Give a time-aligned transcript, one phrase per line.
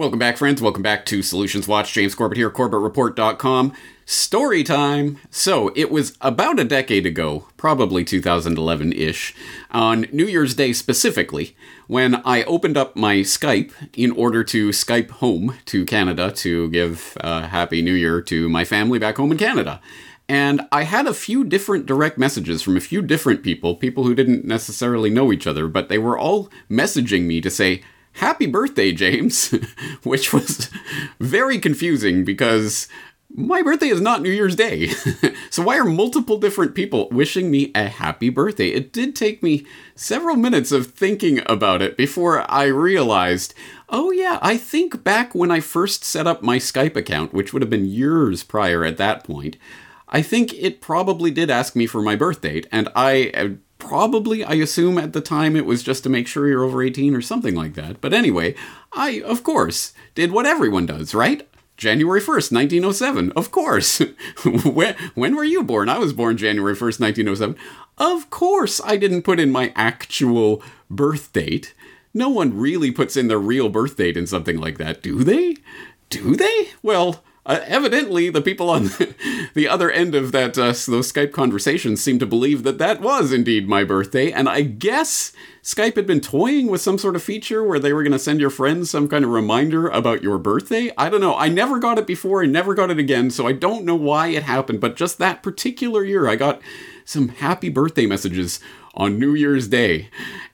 [0.00, 0.62] Welcome back, friends.
[0.62, 1.92] Welcome back to Solutions Watch.
[1.92, 3.74] James Corbett here, CorbettReport.com.
[4.06, 5.18] Story time.
[5.28, 9.34] So, it was about a decade ago, probably 2011 ish,
[9.70, 11.54] on New Year's Day specifically,
[11.86, 17.18] when I opened up my Skype in order to Skype home to Canada to give
[17.20, 19.82] a Happy New Year to my family back home in Canada.
[20.30, 24.14] And I had a few different direct messages from a few different people, people who
[24.14, 27.82] didn't necessarily know each other, but they were all messaging me to say,
[28.20, 29.50] Happy birthday, James,
[30.02, 30.68] which was
[31.20, 32.86] very confusing because
[33.34, 34.88] my birthday is not New Year's Day.
[35.50, 38.68] so why are multiple different people wishing me a happy birthday?
[38.68, 39.64] It did take me
[39.94, 43.54] several minutes of thinking about it before I realized,
[43.88, 47.62] oh yeah, I think back when I first set up my Skype account, which would
[47.62, 49.56] have been years prior at that point,
[50.10, 53.48] I think it probably did ask me for my birth date, and I uh,
[53.90, 57.12] probably, I assume at the time it was just to make sure you're over 18
[57.12, 58.00] or something like that.
[58.00, 58.54] But anyway,
[58.92, 61.44] I, of course, did what everyone does, right?
[61.76, 63.32] January 1st, 1907.
[63.32, 63.98] Of course.
[64.64, 65.88] when, when were you born?
[65.88, 67.56] I was born January 1st, 1907.
[67.98, 71.74] Of course, I didn't put in my actual birth date.
[72.14, 75.56] No one really puts in their real birth date in something like that, do they?
[76.10, 76.68] Do they?
[76.80, 78.84] Well, uh, evidently, the people on
[79.54, 83.32] the other end of that uh, those Skype conversations seem to believe that that was
[83.32, 87.64] indeed my birthday, and I guess Skype had been toying with some sort of feature
[87.64, 90.90] where they were going to send your friends some kind of reminder about your birthday.
[90.98, 91.34] I don't know.
[91.34, 94.28] I never got it before, I never got it again, so I don't know why
[94.28, 94.80] it happened.
[94.80, 96.60] But just that particular year, I got
[97.06, 98.60] some happy birthday messages
[98.94, 100.08] on New Year's Day.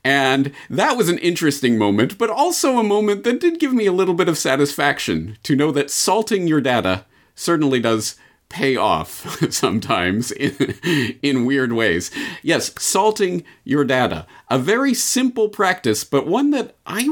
[0.05, 3.93] And that was an interesting moment, but also a moment that did give me a
[3.93, 8.17] little bit of satisfaction to know that salting your data certainly does
[8.49, 12.11] pay off sometimes in, in weird ways.
[12.43, 14.27] Yes, salting your data.
[14.49, 17.05] A very simple practice, but one that I,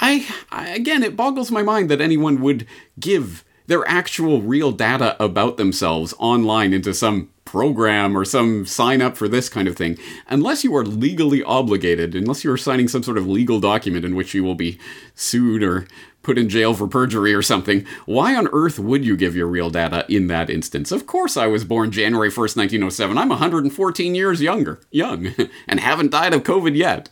[0.00, 2.66] I, I again, it boggles my mind that anyone would
[2.98, 9.16] give their actual real data about themselves online into some program or some sign up
[9.16, 9.96] for this kind of thing,
[10.28, 14.14] unless you are legally obligated, unless you are signing some sort of legal document in
[14.14, 14.78] which you will be
[15.14, 15.88] sued or
[16.22, 19.70] put in jail for perjury or something, why on earth would you give your real
[19.70, 20.92] data in that instance?
[20.92, 23.16] Of course I was born January 1st, 1907.
[23.16, 25.28] I'm 114 years younger, young,
[25.66, 27.08] and haven't died of COVID yet.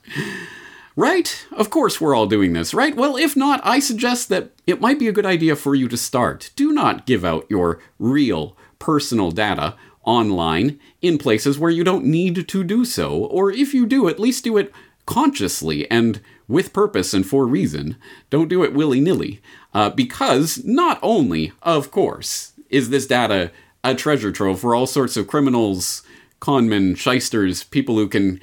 [0.97, 1.47] Right?
[1.53, 2.95] Of course we're all doing this, right?
[2.95, 5.97] Well, if not, I suggest that it might be a good idea for you to
[5.97, 6.51] start.
[6.55, 9.75] Do not give out your real personal data
[10.07, 14.21] online in places where you don't need to do so, or if you do, at
[14.21, 14.73] least do it
[15.05, 17.97] consciously and with purpose and for reason.
[18.31, 19.41] Don't do it willy nilly.
[19.75, 23.51] Uh, because not only, of course, is this data
[23.85, 26.03] a treasure trove for all sorts of criminals,
[26.41, 28.41] conmen, shysters, people who can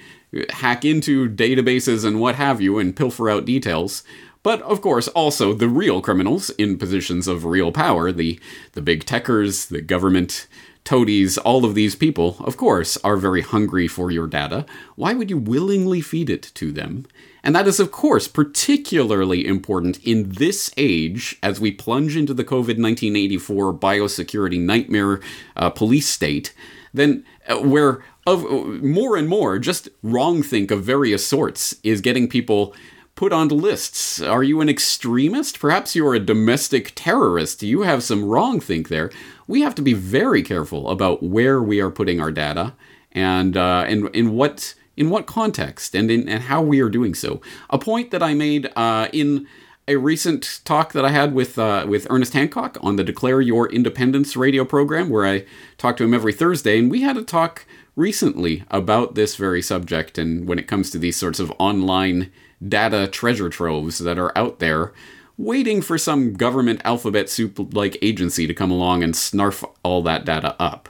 [0.51, 4.03] hack into databases and what have you and pilfer out details.
[4.41, 8.39] But of course, also the real criminals in positions of real power, the
[8.73, 10.47] the big techers, the government
[10.83, 14.65] toadies, all of these people, of course, are very hungry for your data.
[14.95, 17.05] Why would you willingly feed it to them?
[17.43, 22.45] And that is, of course, particularly important in this age as we plunge into the
[22.45, 25.19] COVID 1984 biosecurity nightmare
[25.57, 26.53] uh, police state,
[26.93, 28.49] then uh, where of uh,
[28.81, 32.73] more and more just wrong think of various sorts is getting people
[33.15, 34.21] put on lists.
[34.21, 35.59] Are you an extremist?
[35.59, 37.63] Perhaps you're a domestic terrorist.
[37.63, 39.11] You have some wrong think there.
[39.47, 42.73] We have to be very careful about where we are putting our data
[43.11, 47.13] and uh, and in what in what context and in and how we are doing
[47.13, 47.41] so.
[47.69, 49.47] A point that I made uh, in
[49.87, 53.71] a recent talk that I had with uh, with Ernest Hancock on the Declare Your
[53.71, 55.45] Independence radio program, where I
[55.77, 60.17] talk to him every Thursday, and we had a talk recently about this very subject
[60.17, 62.31] and when it comes to these sorts of online
[62.67, 64.93] data treasure troves that are out there
[65.37, 70.25] waiting for some government alphabet soup like agency to come along and snarf all that
[70.25, 70.89] data up.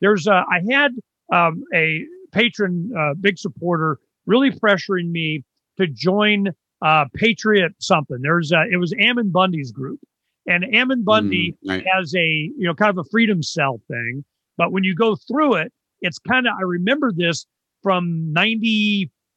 [0.00, 0.92] There's, uh, I had
[1.32, 5.44] um, a patron, uh, big supporter, really pressuring me
[5.78, 6.48] to join
[6.80, 8.18] uh, Patriot something.
[8.22, 9.98] There's, uh, it was Ammon Bundy's group,
[10.46, 11.84] and Ammon Bundy mm, right.
[11.92, 14.24] has a, you know, kind of a freedom cell thing.
[14.56, 17.46] But when you go through it, it's kind of, I remember this
[17.82, 18.32] from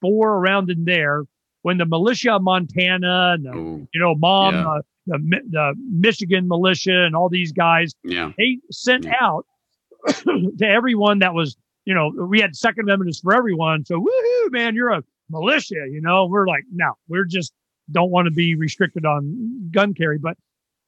[0.02, 1.24] 94 around in there
[1.62, 4.68] when the militia of Montana and the, Ooh, you know, mom, yeah.
[4.68, 8.32] uh, the, the Michigan militia and all these guys, yeah.
[8.38, 9.14] they sent yeah.
[9.20, 9.46] out
[10.08, 11.56] to everyone that was,
[11.86, 13.86] you know, we had second amendments for everyone.
[13.86, 17.54] So woohoo, man, you're a militia, you know, we're like, no, we're just
[17.92, 20.18] don't want to be restricted on gun carry.
[20.18, 20.38] But,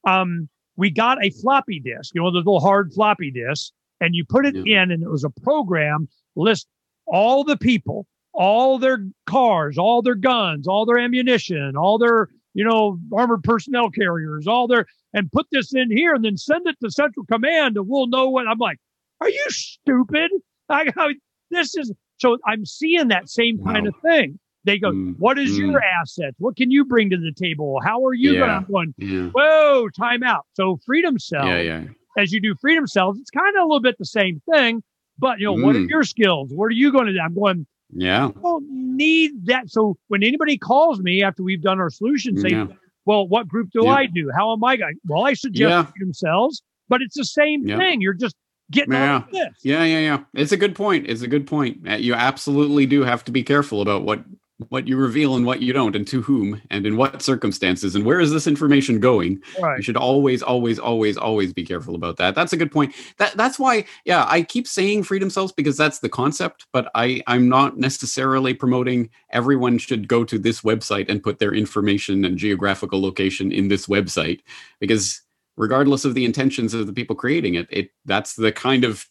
[0.05, 3.71] um, we got a floppy disk, you know, those little hard floppy disk
[4.01, 4.81] and you put it yeah.
[4.81, 6.67] in and it was a program list
[7.05, 12.63] all the people all their cars, all their guns, all their ammunition, all their you
[12.63, 16.75] know, armored personnel carriers, all their, and put this in here and then send it
[16.81, 18.47] to Central Command and we'll know what.
[18.47, 18.77] I'm like,
[19.21, 20.31] are you stupid?
[20.69, 21.13] I, I
[21.49, 23.89] this is so I'm seeing that same kind wow.
[23.89, 24.39] of thing.
[24.65, 25.71] They go, mm, what is mm.
[25.71, 26.35] your assets?
[26.39, 27.79] What can you bring to the table?
[27.83, 28.93] How are you yeah, going?
[28.97, 29.29] Yeah.
[29.29, 30.45] Whoa, time out.
[30.53, 31.83] So freedom cells, yeah, yeah.
[32.17, 34.81] as you do freedom cells, it's kind of a little bit the same thing.
[35.19, 35.63] But you know, mm.
[35.63, 35.89] what are mm.
[35.89, 36.49] your skills?
[36.53, 37.19] What are you going to do?
[37.19, 38.25] I'm going, yeah.
[38.25, 39.69] I don't need that.
[39.69, 42.67] So when anybody calls me after we've done our solution, say, yeah.
[43.05, 43.91] well, what group do yeah.
[43.91, 44.31] I do?
[44.35, 44.95] How am I going?
[45.05, 46.05] Well, I suggest yeah.
[46.11, 48.01] cells, but it's the same thing.
[48.01, 48.35] You're just
[48.71, 49.23] getting yeah.
[49.31, 49.53] this.
[49.63, 50.19] Yeah, yeah, yeah.
[50.33, 51.07] It's a good point.
[51.07, 51.87] It's a good point.
[51.87, 54.23] Uh, you absolutely do have to be careful about what
[54.69, 58.05] what you reveal and what you don't and to whom and in what circumstances and
[58.05, 59.41] where is this information going?
[59.61, 59.77] Right.
[59.77, 62.35] you should always always always always be careful about that.
[62.35, 62.95] That's a good point.
[63.17, 67.21] That that's why yeah i keep saying freedom cells because that's the concept but i
[67.27, 72.37] i'm not necessarily promoting everyone should go to this website and put their information and
[72.37, 74.41] geographical location in this website
[74.79, 75.21] because
[75.57, 79.05] regardless of the intentions of the people creating it it that's the kind of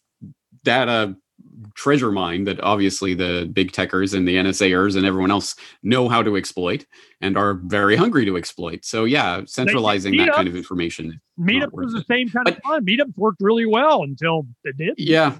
[0.63, 1.15] data
[1.75, 6.21] treasure mine that obviously the big techers and the NSAers and everyone else know how
[6.23, 6.85] to exploit
[7.21, 8.85] and are very hungry to exploit.
[8.85, 11.19] So yeah, centralizing that kind of information.
[11.39, 12.85] Meetup was the same kind but, of fun.
[12.85, 14.95] Meetups worked really well until it did.
[14.97, 15.37] Yeah.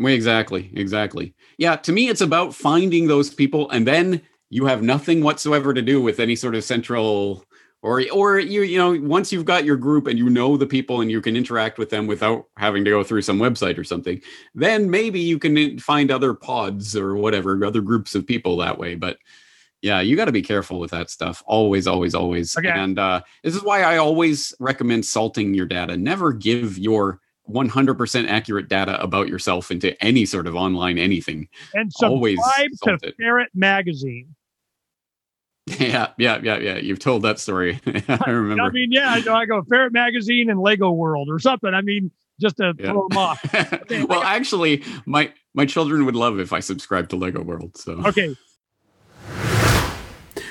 [0.00, 0.70] Exactly.
[0.74, 1.34] Exactly.
[1.58, 1.76] Yeah.
[1.76, 6.00] To me, it's about finding those people and then you have nothing whatsoever to do
[6.00, 7.44] with any sort of central
[7.82, 11.00] or or you you know once you've got your group and you know the people
[11.00, 14.20] and you can interact with them without having to go through some website or something
[14.54, 18.94] then maybe you can find other pods or whatever other groups of people that way.
[18.94, 19.18] But
[19.82, 21.42] yeah you got to be careful with that stuff.
[21.46, 22.56] Always always always.
[22.56, 22.68] Okay.
[22.68, 25.96] and uh, this is why i always recommend salting your data.
[25.96, 27.20] Never give your
[27.50, 31.48] 100% accurate data about yourself into any sort of online anything.
[31.74, 32.38] And subscribe always
[32.84, 34.36] to ferret magazine
[35.66, 36.76] Yeah, yeah, yeah, yeah.
[36.76, 37.80] You've told that story.
[38.08, 38.64] I remember.
[38.64, 39.34] I mean, yeah, I know.
[39.34, 41.72] I go Ferret Magazine and Lego World or something.
[41.72, 42.10] I mean,
[42.40, 42.90] just to yeah.
[42.90, 43.40] throw them off.
[44.08, 47.76] well, actually, my my children would love if I subscribed to Lego World.
[47.76, 48.34] So okay.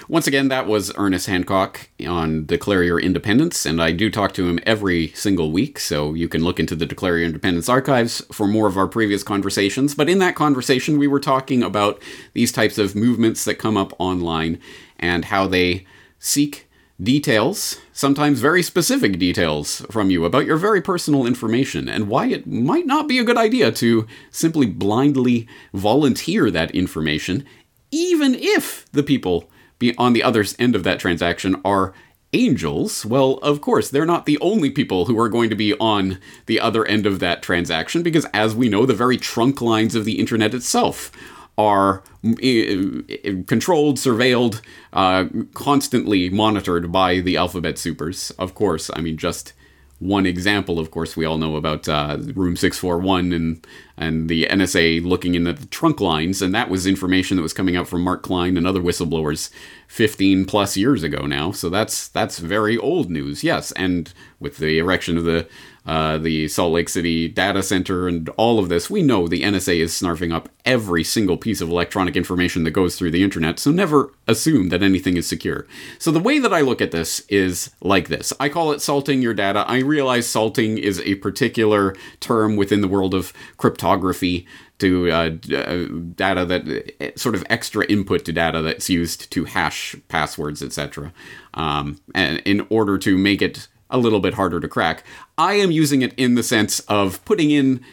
[0.07, 4.45] Once again, that was Ernest Hancock on Declare Your Independence, and I do talk to
[4.45, 8.45] him every single week, so you can look into the Declare Your Independence archives for
[8.45, 9.95] more of our previous conversations.
[9.95, 12.01] But in that conversation, we were talking about
[12.33, 14.59] these types of movements that come up online
[15.01, 15.85] and how they
[16.19, 16.69] seek
[17.01, 22.45] details, sometimes very specific details from you about your very personal information, and why it
[22.45, 27.43] might not be a good idea to simply blindly volunteer that information,
[27.89, 29.49] even if the people
[29.97, 31.93] on the other end of that transaction are
[32.33, 36.19] angels, well, of course, they're not the only people who are going to be on
[36.45, 40.05] the other end of that transaction, because as we know, the very trunk lines of
[40.05, 41.11] the internet itself
[41.61, 42.03] are
[42.41, 42.75] eh,
[43.09, 44.61] eh, controlled, surveilled,
[44.93, 48.31] uh, constantly monitored by the alphabet supers.
[48.31, 49.53] Of course, I mean, just
[49.99, 55.05] one example, of course, we all know about uh, Room 641 and and the NSA
[55.05, 58.23] looking in the trunk lines, and that was information that was coming out from Mark
[58.23, 59.51] Klein and other whistleblowers
[59.87, 61.51] 15 plus years ago now.
[61.51, 63.71] So that's that's very old news, yes.
[63.73, 65.47] And with the erection of the
[65.85, 69.77] uh, the Salt Lake City data center and all of this, we know the NSA
[69.77, 73.71] is snarfing up every single piece of electronic information that goes through the internet, so
[73.71, 75.65] never assume that anything is secure.
[75.97, 79.21] So the way that I look at this is like this I call it salting
[79.21, 79.65] your data.
[79.67, 84.45] I realize salting is a particular term within the world of cryptography
[84.77, 85.85] to uh, uh
[86.15, 91.11] data that uh, sort of extra input to data that's used to hash passwords, etc.
[91.55, 95.03] Um, and in order to make it a little bit harder to crack.
[95.37, 97.83] I am using it in the sense of putting in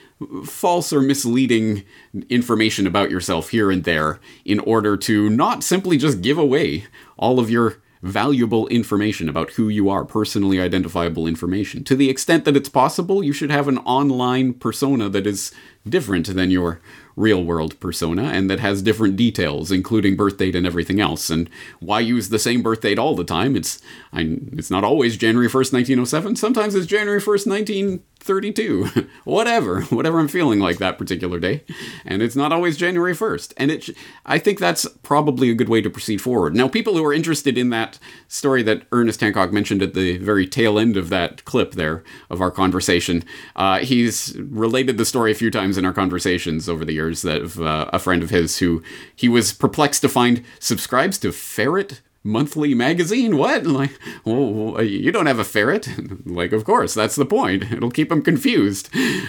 [0.45, 1.85] false or misleading
[2.28, 6.87] information about yourself here and there in order to not simply just give away
[7.17, 11.83] all of your valuable information about who you are, personally identifiable information.
[11.85, 15.52] To the extent that it's possible, you should have an online persona that is
[15.88, 16.81] different than your
[17.18, 21.30] real world persona and that has different details, including birth date and everything else.
[21.30, 23.56] And why use the same birth date all the time?
[23.56, 23.82] It's
[24.12, 26.37] I, it's not always January 1st, 1907.
[26.37, 29.08] Sometimes it's January 1st, 1932.
[29.25, 31.64] whatever, whatever I'm feeling like that particular day.
[32.06, 33.52] And it's not always January 1st.
[33.56, 33.90] And it
[34.25, 36.54] I think that's probably a good way to proceed forward.
[36.54, 37.98] Now, people who are interested in that
[38.28, 42.40] story that Ernest Hancock mentioned at the very tail end of that clip there of
[42.40, 43.25] our conversation,
[43.56, 47.42] uh, he's related the story a few times in our conversations over the years that
[47.42, 48.82] of uh, a friend of his who
[49.14, 53.36] he was perplexed to find subscribes to Ferret monthly magazine.
[53.36, 53.66] What?
[53.66, 55.88] Like, well, you don't have a ferret?
[56.26, 57.70] like, of course, that's the point.
[57.72, 58.88] It'll keep them confused.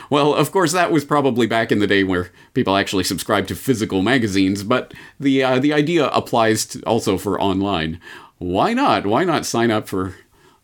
[0.10, 3.56] Well, of course, that was probably back in the day where people actually subscribed to
[3.56, 8.00] physical magazines, but the uh, the idea applies to also for online.
[8.38, 9.06] why not?
[9.06, 10.16] Why not sign up for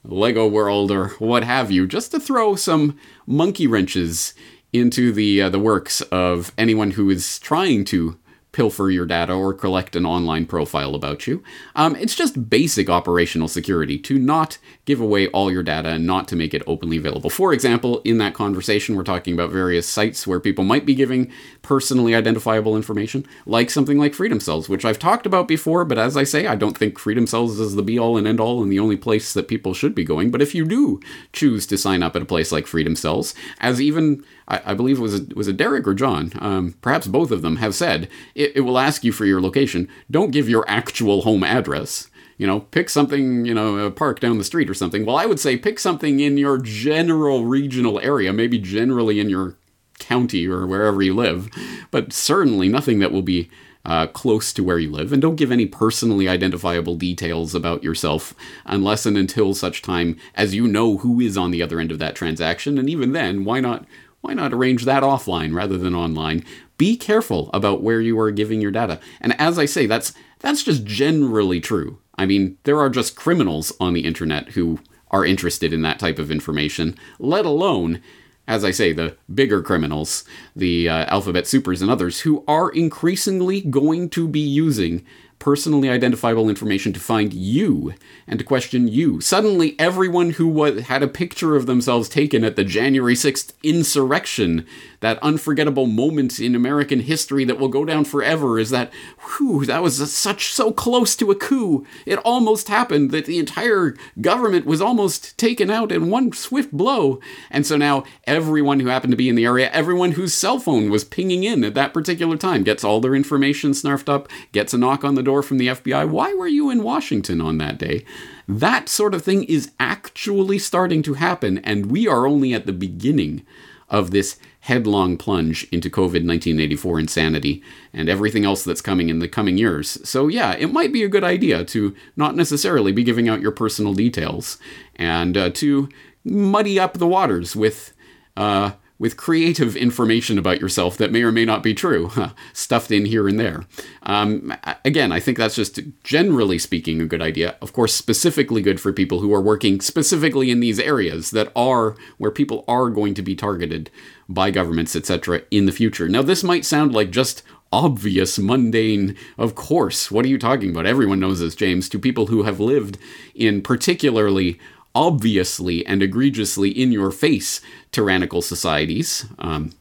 [0.04, 4.34] Lego World or what have you, just to throw some monkey wrenches
[4.76, 8.18] into the uh, the works of anyone who is trying to
[8.56, 11.44] pilfer your data or collect an online profile about you.
[11.76, 16.30] Um, it's just basic operational security to not give away all your data and not
[16.30, 17.30] to make it openly available.
[17.30, 21.30] For example, in that conversation, we're talking about various sites where people might be giving
[21.64, 26.16] personally identifiable information, like something like Freedom Cells, which I've talked about before, but as
[26.16, 28.72] I say, I don't think Freedom Cells is the be all and end all and
[28.72, 30.32] the only place that people should be going.
[30.32, 31.02] But if you do
[31.34, 35.02] choose to sign up at a place like Freedom Cells, as even I, believe it
[35.02, 38.56] was a, was it Derek or John, um, perhaps both of them have said it,
[38.56, 39.90] it will ask you for your location.
[40.12, 44.38] Don't give your actual home address you know, pick something, you know, a park down
[44.38, 45.06] the street or something.
[45.06, 49.56] Well, I would say pick something in your general regional area, maybe generally in your
[50.00, 51.50] county or wherever you live,
[51.92, 53.50] but certainly nothing that will be
[53.86, 55.14] uh, close to where you live.
[55.14, 58.34] And don't give any personally identifiable details about yourself
[58.66, 62.00] unless and until such time as you know who is on the other end of
[62.00, 62.78] that transaction.
[62.78, 63.86] And even then, why not
[64.26, 66.44] why not arrange that offline rather than online?
[66.78, 69.00] Be careful about where you are giving your data.
[69.22, 72.00] And as I say, that's that's just generally true.
[72.18, 74.80] I mean, there are just criminals on the internet who
[75.12, 78.02] are interested in that type of information, let alone
[78.48, 80.24] as I say, the bigger criminals,
[80.56, 85.04] the uh, alphabet supers and others, who are increasingly going to be using
[85.46, 87.94] personally identifiable information to find you
[88.26, 89.22] and to question you.
[89.22, 94.66] Suddenly, everyone who was, had a picture of themselves taken at the January 6th insurrection,
[95.02, 99.84] that unforgettable moment in American history that will go down forever, is that, whew, that
[99.84, 101.86] was such so close to a coup.
[102.08, 107.20] It almost happened that the entire government was almost taken out in one swift blow.
[107.52, 110.90] And so now everyone who happened to be in the area, everyone whose cell phone
[110.90, 114.80] was pinging in at that particular time, gets all their information snarfed up, gets a
[114.80, 116.10] knock on the door from the FBI.
[116.10, 118.06] Why were you in Washington on that day?
[118.48, 122.74] That sort of thing is actually starting to happen, and we are only at the
[122.74, 123.46] beginning
[123.90, 127.64] of this headlong plunge into COVID 1984 insanity
[127.94, 130.00] and everything else that's coming in the coming years.
[130.08, 133.52] So, yeah, it might be a good idea to not necessarily be giving out your
[133.52, 134.58] personal details
[134.96, 135.88] and uh, to
[136.24, 137.94] muddy up the waters with.
[138.36, 142.10] Uh, with creative information about yourself that may or may not be true,
[142.54, 143.66] stuffed in here and there.
[144.04, 147.56] Um, again, I think that's just generally speaking a good idea.
[147.62, 151.96] Of course, specifically good for people who are working specifically in these areas that are
[152.18, 153.90] where people are going to be targeted
[154.30, 156.08] by governments, etc., in the future.
[156.08, 160.10] Now, this might sound like just obvious, mundane, of course.
[160.10, 160.86] What are you talking about?
[160.86, 162.98] Everyone knows this, James, to people who have lived
[163.34, 164.60] in particularly
[164.96, 167.62] obviously and egregiously in your face
[167.92, 169.26] tyrannical societies.
[169.38, 169.72] Um,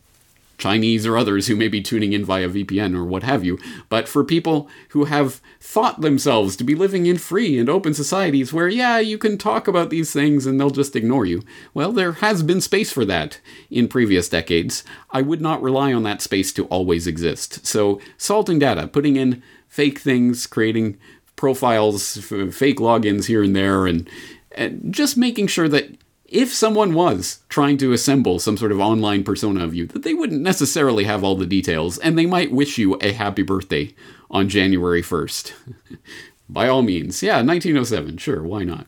[0.58, 4.08] Chinese or others who may be tuning in via VPN or what have you, but
[4.08, 8.68] for people who have thought themselves to be living in free and open societies where,
[8.68, 11.42] yeah, you can talk about these things and they'll just ignore you.
[11.74, 13.40] Well, there has been space for that
[13.70, 14.84] in previous decades.
[15.10, 17.66] I would not rely on that space to always exist.
[17.66, 20.98] So, salting data, putting in fake things, creating
[21.36, 24.08] profiles, f- fake logins here and there, and
[24.54, 25.96] and just making sure that
[26.26, 30.14] if someone was trying to assemble some sort of online persona of you, that they
[30.14, 33.94] wouldn't necessarily have all the details, and they might wish you a happy birthday
[34.30, 35.52] on January 1st.
[36.48, 38.86] By all means, yeah, 1907, sure, why not?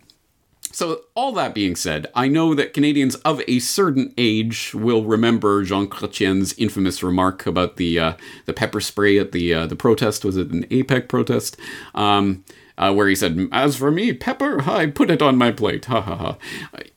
[0.76, 5.62] So, all that being said, I know that Canadians of a certain age will remember
[5.62, 8.12] Jean Chrétien's infamous remark about the uh,
[8.44, 10.22] the pepper spray at the uh, the protest.
[10.22, 11.56] Was it an APEC protest?
[11.94, 12.44] Um,
[12.76, 15.86] uh, where he said, As for me, pepper, I put it on my plate.
[15.86, 16.36] Ha ha ha.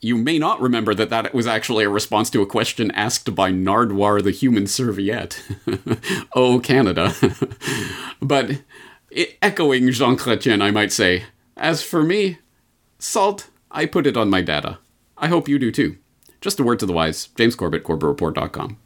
[0.02, 3.50] You may not remember that that was actually a response to a question asked by
[3.50, 5.42] Nardwuar the human serviette.
[6.34, 7.14] oh, Canada.
[8.20, 8.60] but
[9.10, 11.24] it, echoing Jean Chrétien, I might say,
[11.56, 12.40] As for me,
[12.98, 14.78] salt, I put it on my data.
[15.16, 15.96] I hope you do too.
[16.40, 17.28] Just a word to the wise.
[17.36, 18.78] James Corbett, CorbettReport.com.